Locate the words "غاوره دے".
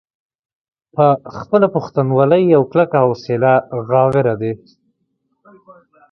3.87-4.51